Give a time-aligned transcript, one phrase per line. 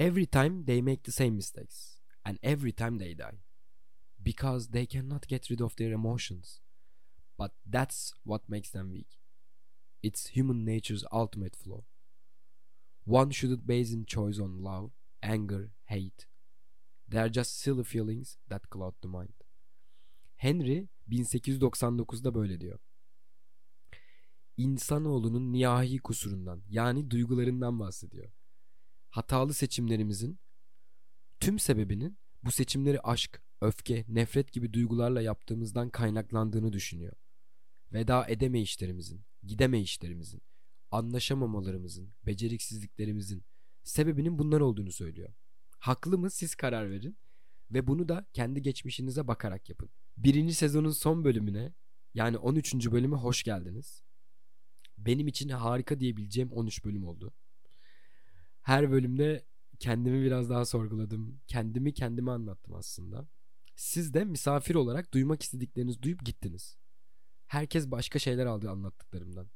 [0.00, 1.98] Every time they make the same mistakes.
[2.24, 3.40] And every time they die.
[4.22, 6.60] Because they cannot get rid of their emotions.
[7.36, 9.18] But that's what makes them weak.
[10.02, 11.82] It's human nature's ultimate flaw.
[13.04, 14.92] One shouldn't base in choice on love,
[15.22, 16.24] anger, hate.
[17.06, 19.34] They are just silly feelings that cloud the mind.
[20.36, 22.78] Henry 1899'da böyle diyor.
[24.56, 28.32] İnsanoğlunun niyahi kusurundan yani duygularından bahsediyor.
[29.10, 30.40] Hatalı seçimlerimizin
[31.40, 37.12] tüm sebebinin bu seçimleri aşk, öfke, nefret gibi duygularla yaptığımızdan kaynaklandığını düşünüyor.
[37.92, 40.42] Veda edemeyişlerimizin, gidemeyişlerimizin,
[40.90, 43.44] anlaşamamalarımızın, beceriksizliklerimizin
[43.82, 45.34] sebebinin bunlar olduğunu söylüyor.
[45.78, 47.18] Haklı mı siz karar verin
[47.70, 49.90] ve bunu da kendi geçmişinize bakarak yapın.
[50.16, 51.72] Birinci sezonun son bölümüne
[52.14, 52.74] yani 13.
[52.74, 54.02] bölüme hoş geldiniz.
[54.98, 57.32] Benim için harika diyebileceğim 13 bölüm oldu.
[58.70, 59.46] Her bölümde
[59.78, 61.40] kendimi biraz daha sorguladım.
[61.46, 63.28] Kendimi kendime anlattım aslında.
[63.76, 66.78] Siz de misafir olarak duymak istediklerinizi duyup gittiniz.
[67.46, 69.50] Herkes başka şeyler aldı anlattıklarımdan.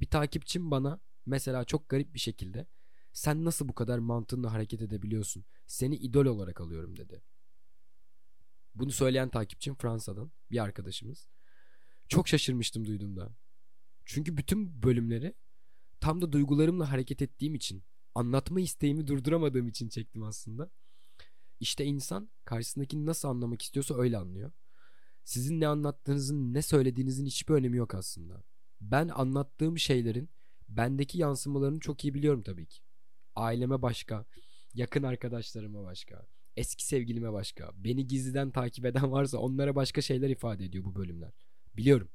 [0.00, 2.66] Bir takipçim bana mesela çok garip bir şekilde
[3.12, 5.44] sen nasıl bu kadar mantığınla hareket edebiliyorsun?
[5.66, 7.22] Seni idol olarak alıyorum dedi.
[8.74, 11.28] Bunu söyleyen takipçim Fransa'dan bir arkadaşımız.
[12.08, 13.36] Çok şaşırmıştım duyduğumda.
[14.04, 15.34] Çünkü bütün bölümleri
[16.00, 17.84] tam da duygularımla hareket ettiğim için,
[18.16, 20.70] anlatma isteğimi durduramadığım için çektim aslında.
[21.60, 24.52] İşte insan karşısındakini nasıl anlamak istiyorsa öyle anlıyor.
[25.24, 28.42] Sizin ne anlattığınızın, ne söylediğinizin hiçbir önemi yok aslında.
[28.80, 30.30] Ben anlattığım şeylerin
[30.68, 32.80] bendeki yansımalarını çok iyi biliyorum tabii ki.
[33.34, 34.24] Aileme başka,
[34.74, 40.64] yakın arkadaşlarıma başka, eski sevgilime başka, beni gizliden takip eden varsa onlara başka şeyler ifade
[40.64, 41.32] ediyor bu bölümler.
[41.76, 42.08] Biliyorum.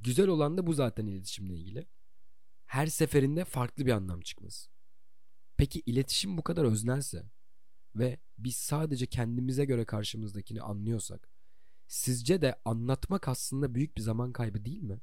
[0.00, 1.86] Güzel olan da bu zaten iletişimle ilgili.
[2.66, 4.73] Her seferinde farklı bir anlam çıkması.
[5.56, 7.30] Peki iletişim bu kadar öznelse
[7.96, 11.28] ve biz sadece kendimize göre karşımızdakini anlıyorsak
[11.86, 15.00] sizce de anlatmak aslında büyük bir zaman kaybı değil mi?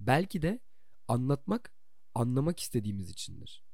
[0.00, 0.60] Belki de
[1.08, 1.72] anlatmak
[2.14, 3.64] anlamak istediğimiz içindir.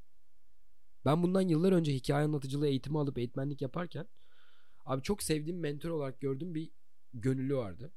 [1.04, 4.08] Ben bundan yıllar önce hikaye anlatıcılığı eğitimi alıp eğitmenlik yaparken
[4.84, 6.70] abi çok sevdiğim mentor olarak gördüğüm bir
[7.14, 7.92] gönüllü vardı.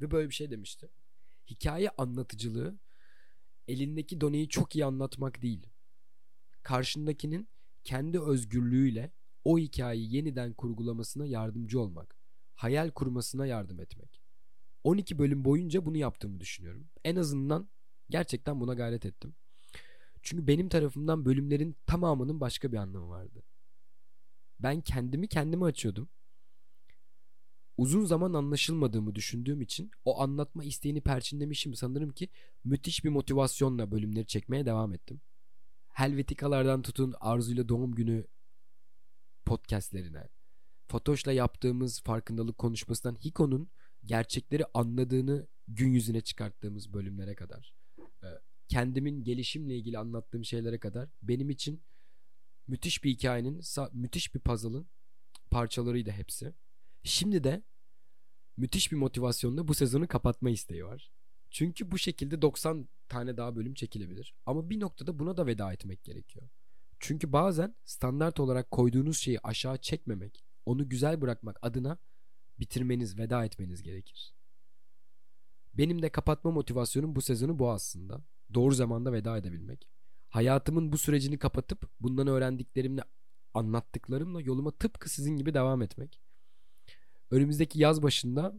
[0.00, 0.90] Ve böyle bir şey demişti.
[1.50, 2.78] Hikaye anlatıcılığı
[3.68, 5.66] elindeki doneyi çok iyi anlatmak değil.
[6.62, 7.48] Karşındakinin
[7.84, 9.12] kendi özgürlüğüyle
[9.44, 12.16] o hikayeyi yeniden kurgulamasına yardımcı olmak.
[12.54, 14.22] Hayal kurmasına yardım etmek.
[14.84, 16.88] 12 bölüm boyunca bunu yaptığımı düşünüyorum.
[17.04, 17.68] En azından
[18.10, 19.34] gerçekten buna gayret ettim.
[20.22, 23.42] Çünkü benim tarafımdan bölümlerin tamamının başka bir anlamı vardı.
[24.60, 26.08] Ben kendimi kendime açıyordum.
[27.76, 32.28] Uzun zaman anlaşılmadığımı düşündüğüm için o anlatma isteğini perçinlemişim sanırım ki
[32.64, 35.20] müthiş bir motivasyonla bölümleri çekmeye devam ettim.
[35.92, 38.26] Helvetikalardan tutun Arzu'yla doğum günü
[39.44, 40.28] podcastlerine,
[40.88, 43.70] Fatoş'la yaptığımız farkındalık konuşmasından Hiko'nun
[44.04, 47.74] gerçekleri anladığını gün yüzüne çıkarttığımız bölümlere kadar
[48.72, 51.84] kendimin gelişimle ilgili anlattığım şeylere kadar benim için
[52.66, 53.60] müthiş bir hikayenin,
[53.92, 54.88] müthiş bir puzzle'ın
[55.50, 56.54] parçalarıydı hepsi.
[57.04, 57.62] Şimdi de
[58.56, 61.12] müthiş bir motivasyonla bu sezonu kapatma isteği var.
[61.52, 64.34] Çünkü bu şekilde 90 tane daha bölüm çekilebilir.
[64.46, 66.48] Ama bir noktada buna da veda etmek gerekiyor.
[67.00, 71.98] Çünkü bazen standart olarak koyduğunuz şeyi aşağı çekmemek, onu güzel bırakmak adına
[72.58, 74.34] bitirmeniz, veda etmeniz gerekir.
[75.74, 78.22] Benim de kapatma motivasyonum bu sezonu bu aslında
[78.54, 79.88] doğru zamanda veda edebilmek.
[80.28, 83.02] Hayatımın bu sürecini kapatıp bundan öğrendiklerimle
[83.54, 86.20] anlattıklarımla yoluma tıpkı sizin gibi devam etmek.
[87.30, 88.54] Önümüzdeki yaz başında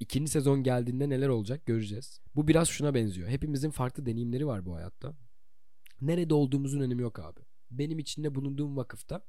[0.00, 2.20] ikinci sezon geldiğinde neler olacak göreceğiz.
[2.34, 3.28] Bu biraz şuna benziyor.
[3.28, 5.16] Hepimizin farklı deneyimleri var bu hayatta.
[6.00, 7.40] Nerede olduğumuzun önemi yok abi.
[7.70, 9.26] Benim içinde bulunduğum vakıfta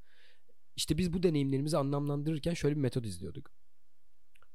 [0.76, 3.52] işte biz bu deneyimlerimizi anlamlandırırken şöyle bir metot izliyorduk.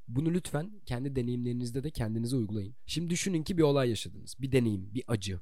[0.08, 2.76] Bunu lütfen kendi deneyimlerinizde de kendinize uygulayın.
[2.86, 4.36] Şimdi düşünün ki bir olay yaşadınız.
[4.38, 5.40] Bir deneyim, bir acı,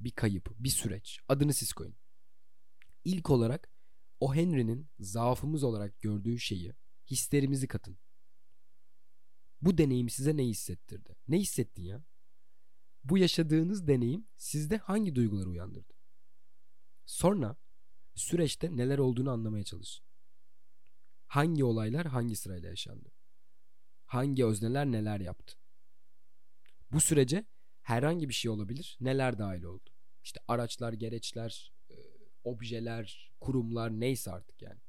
[0.00, 1.20] bir kayıp, bir süreç.
[1.28, 1.94] Adını siz koyun.
[3.04, 3.70] İlk olarak
[4.20, 6.72] o Henry'nin zaafımız olarak gördüğü şeyi,
[7.10, 7.98] hislerimizi katın.
[9.62, 11.16] Bu deneyim size ne hissettirdi?
[11.28, 12.04] Ne hissettin ya?
[13.04, 15.94] Bu yaşadığınız deneyim sizde hangi duyguları uyandırdı?
[17.06, 17.56] Sonra
[18.14, 20.04] süreçte neler olduğunu anlamaya çalışın.
[21.26, 23.12] Hangi olaylar hangi sırayla yaşandı?
[24.08, 25.54] hangi özneler neler yaptı.
[26.92, 27.46] Bu sürece
[27.82, 28.96] herhangi bir şey olabilir.
[29.00, 29.90] Neler dahil oldu?
[30.24, 31.94] İşte araçlar, gereçler, e,
[32.44, 34.80] objeler, kurumlar neyse artık yani.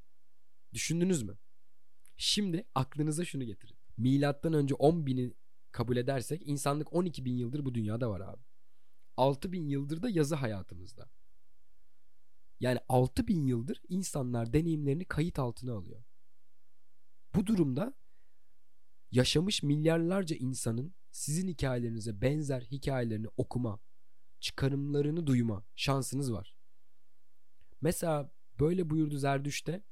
[0.74, 1.38] Düşündünüz mü?
[2.18, 3.79] Şimdi aklınıza şunu getirin.
[4.00, 5.34] Milattan önce 10 bini
[5.72, 8.44] kabul edersek insanlık 12 bin yıldır bu dünyada var abi.
[9.18, 11.10] 6 bin yıldır da yazı hayatımızda.
[12.60, 16.04] Yani 6000 yıldır insanlar deneyimlerini kayıt altına alıyor.
[17.36, 17.94] Bu durumda
[19.12, 23.80] yaşamış milyarlarca insanın sizin hikayelerinize benzer hikayelerini okuma,
[24.40, 26.56] çıkarımlarını duyma şansınız var.
[27.82, 29.84] Mesela böyle buyurdu Zerdüş'te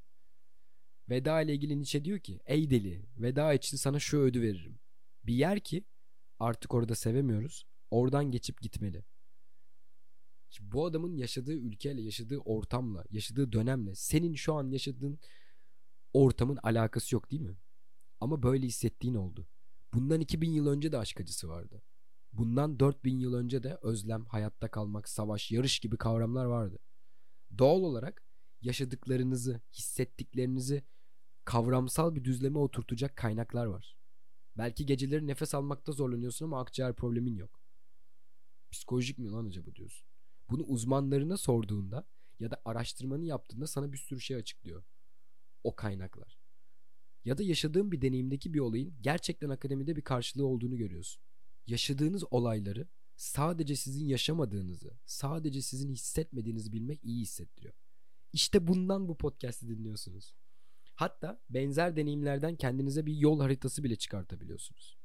[1.10, 4.80] veda ile ilgili Nietzsche diyor ki ey deli veda için sana şu ödü veririm.
[5.24, 5.84] Bir yer ki
[6.40, 9.06] artık orada sevemiyoruz oradan geçip gitmeli.
[10.50, 15.20] Şimdi bu adamın yaşadığı ülkeyle, yaşadığı ortamla, yaşadığı dönemle senin şu an yaşadığın
[16.14, 17.58] ortamın alakası yok değil mi?
[18.20, 19.48] Ama böyle hissettiğin oldu.
[19.94, 21.84] Bundan 2000 yıl önce de aşk acısı vardı.
[22.34, 26.80] Bundan 4000 yıl önce de özlem, hayatta kalmak, savaş, yarış gibi kavramlar vardı.
[27.58, 28.24] Doğal olarak
[28.62, 30.84] yaşadıklarınızı, hissettiklerinizi
[31.48, 33.98] kavramsal bir düzleme oturtacak kaynaklar var.
[34.58, 37.62] Belki geceleri nefes almakta zorlanıyorsun ama akciğer problemin yok.
[38.72, 40.08] Psikolojik mi lan acaba diyorsun.
[40.50, 42.08] Bunu uzmanlarına sorduğunda
[42.40, 44.84] ya da araştırmanı yaptığında sana bir sürü şey açıklıyor.
[45.64, 46.40] O kaynaklar.
[47.26, 51.24] Ya da yaşadığın bir deneyimdeki bir olayın gerçekten akademide bir karşılığı olduğunu görüyorsun.
[51.68, 57.74] Yaşadığınız olayları sadece sizin yaşamadığınızı, sadece sizin hissetmediğinizi bilmek iyi hissettiriyor.
[58.34, 60.36] İşte bundan bu podcast'i dinliyorsunuz.
[60.98, 64.98] Hatta benzer deneyimlerden kendinize bir yol haritası bile çıkartabiliyorsunuz.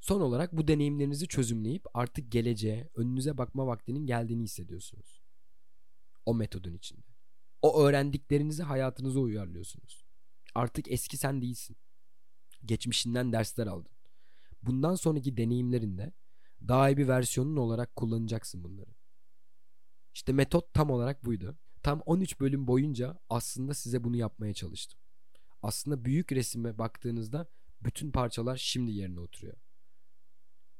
[0.00, 5.22] Son olarak bu deneyimlerinizi çözümleyip artık geleceğe, önünüze bakma vaktinin geldiğini hissediyorsunuz.
[6.26, 7.06] O metodun içinde.
[7.62, 10.04] O öğrendiklerinizi hayatınıza uyarlıyorsunuz.
[10.54, 11.76] Artık eski sen değilsin.
[12.64, 13.92] Geçmişinden dersler aldın.
[14.62, 16.12] Bundan sonraki deneyimlerinde
[16.68, 18.90] daha iyi bir versiyonun olarak kullanacaksın bunları.
[20.14, 21.58] İşte metot tam olarak buydu.
[21.82, 25.00] Tam 13 bölüm boyunca aslında size bunu yapmaya çalıştım.
[25.62, 27.48] Aslında büyük resime baktığınızda
[27.82, 29.56] bütün parçalar şimdi yerine oturuyor.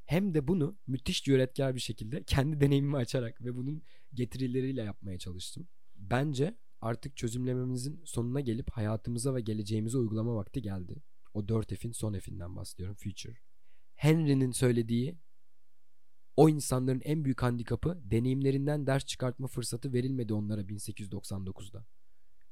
[0.05, 3.83] Hem de bunu müthiş cüretkar bir şekilde kendi deneyimimi açarak ve bunun
[4.13, 5.67] getirileriyle yapmaya çalıştım.
[5.95, 11.03] Bence artık çözümlememizin sonuna gelip hayatımıza ve geleceğimize uygulama vakti geldi.
[11.33, 12.95] O 4 F'in son F'inden bahsediyorum.
[12.95, 13.37] Future.
[13.95, 15.17] Henry'nin söylediği
[16.35, 21.85] o insanların en büyük handikapı deneyimlerinden ders çıkartma fırsatı verilmedi onlara 1899'da.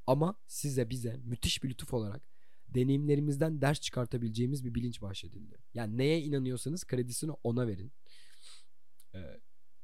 [0.08, 2.24] Ama size bize müthiş bir lütuf olarak
[2.68, 5.58] deneyimlerimizden ders çıkartabileceğimiz bir bilinç bahşedildi.
[5.74, 7.92] Yani neye inanıyorsanız kredisini ona verin.
[9.16, 9.40] Ee,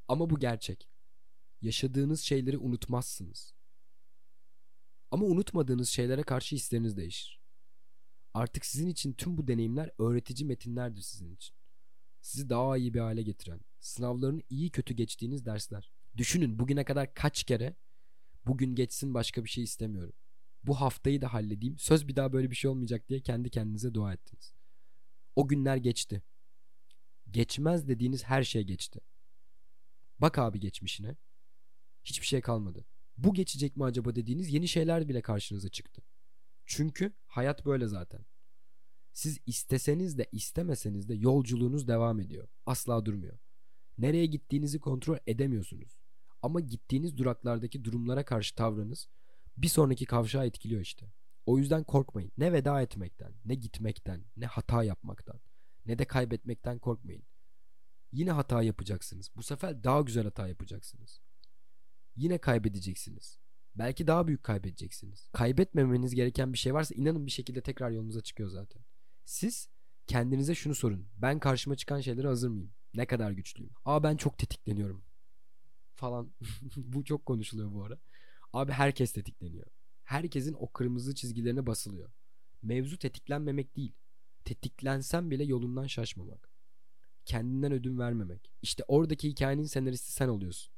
[0.07, 0.89] ama bu gerçek.
[1.61, 3.53] Yaşadığınız şeyleri unutmazsınız.
[5.11, 7.41] Ama unutmadığınız şeylere karşı hisleriniz değişir.
[8.33, 11.55] Artık sizin için tüm bu deneyimler öğretici metinlerdir sizin için.
[12.21, 15.91] Sizi daha iyi bir hale getiren, sınavların iyi kötü geçtiğiniz dersler.
[16.17, 17.75] Düşünün bugüne kadar kaç kere
[18.47, 20.13] bugün geçsin başka bir şey istemiyorum
[20.67, 21.77] bu haftayı da halledeyim.
[21.77, 24.53] Söz bir daha böyle bir şey olmayacak diye kendi kendinize dua ettiniz.
[25.35, 26.23] O günler geçti.
[27.31, 28.99] Geçmez dediğiniz her şey geçti.
[30.19, 31.15] Bak abi geçmişine.
[32.03, 32.85] Hiçbir şey kalmadı.
[33.17, 36.01] Bu geçecek mi acaba dediğiniz yeni şeyler bile karşınıza çıktı.
[36.65, 38.25] Çünkü hayat böyle zaten.
[39.13, 42.47] Siz isteseniz de istemeseniz de yolculuğunuz devam ediyor.
[42.65, 43.39] Asla durmuyor.
[43.97, 46.04] Nereye gittiğinizi kontrol edemiyorsunuz.
[46.45, 49.07] Ama gittiğiniz duraklardaki durumlara karşı tavrınız
[49.57, 51.13] bir sonraki kavşağı etkiliyor işte.
[51.45, 52.31] O yüzden korkmayın.
[52.37, 55.39] Ne veda etmekten, ne gitmekten, ne hata yapmaktan,
[55.85, 57.23] ne de kaybetmekten korkmayın.
[58.11, 59.29] Yine hata yapacaksınız.
[59.35, 61.21] Bu sefer daha güzel hata yapacaksınız.
[62.15, 63.39] Yine kaybedeceksiniz.
[63.75, 65.29] Belki daha büyük kaybedeceksiniz.
[65.33, 68.83] Kaybetmemeniz gereken bir şey varsa inanın bir şekilde tekrar yolunuza çıkıyor zaten.
[69.23, 69.69] Siz
[70.07, 71.07] kendinize şunu sorun.
[71.17, 72.73] Ben karşıma çıkan şeylere hazır mıyım?
[72.93, 73.73] Ne kadar güçlüyüm?
[73.85, 75.04] Aa ben çok tetikleniyorum.
[75.95, 76.31] Falan.
[76.75, 77.99] bu çok konuşuluyor bu ara.
[78.53, 79.67] Abi herkes tetikleniyor.
[80.03, 82.11] Herkesin o kırmızı çizgilerine basılıyor.
[82.61, 83.93] Mevzu tetiklenmemek değil.
[84.45, 86.49] Tetiklensen bile yolundan şaşmamak.
[87.25, 88.51] Kendinden ödün vermemek.
[88.61, 90.73] İşte oradaki hikayenin senaristi sen oluyorsun.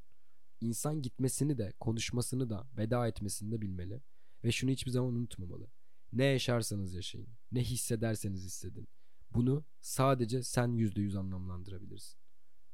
[0.61, 4.01] İnsan gitmesini de, konuşmasını da, veda etmesini de bilmeli.
[4.43, 5.67] Ve şunu hiçbir zaman unutmamalı.
[6.13, 7.29] Ne yaşarsanız yaşayın.
[7.51, 8.87] Ne hissederseniz hissedin.
[9.33, 12.19] Bunu sadece sen yüzde yüz anlamlandırabilirsin.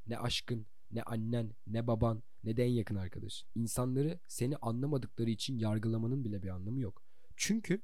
[0.07, 3.45] Ne aşkın, ne annen, ne baban, ne de en yakın arkadaş.
[3.55, 7.03] İnsanları seni anlamadıkları için yargılamanın bile bir anlamı yok.
[7.35, 7.81] Çünkü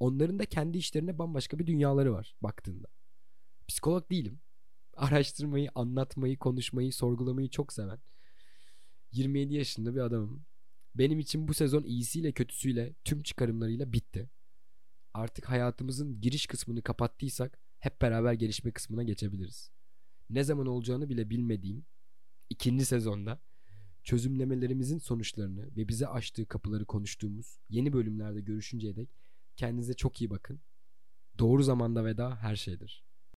[0.00, 2.88] onların da kendi işlerine bambaşka bir dünyaları var baktığında.
[3.68, 4.40] Psikolog değilim.
[4.96, 7.98] Araştırmayı, anlatmayı, konuşmayı, sorgulamayı çok seven
[9.12, 10.44] 27 yaşında bir adamım.
[10.94, 14.30] Benim için bu sezon iyisiyle kötüsüyle tüm çıkarımlarıyla bitti.
[15.14, 19.70] Artık hayatımızın giriş kısmını kapattıysak hep beraber gelişme kısmına geçebiliriz.
[20.30, 21.86] Ne zaman olacağını bile bilmediğim
[22.50, 23.40] ikinci sezonda
[24.02, 29.10] çözümlemelerimizin sonuçlarını ve bize açtığı kapıları konuştuğumuz yeni bölümlerde görüşünceye dek
[29.56, 30.60] kendinize çok iyi bakın.
[31.38, 33.04] Doğru zamanda veda her şeydir.